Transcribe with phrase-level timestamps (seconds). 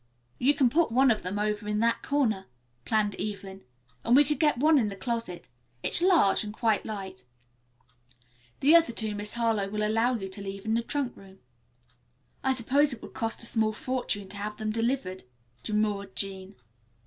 [0.39, 2.47] "You can put one of them over in that corner,"
[2.85, 3.61] planned Evelyn,
[4.03, 5.47] "and we could get one into the closet.
[5.83, 7.23] It's large and quite light.
[8.61, 11.37] The other two Miss Harlowe will allow you to leave in the trunk room."
[12.43, 15.21] "I suppose it will cost a small fortune to have them delivered,"
[15.63, 16.55] demurred Jean.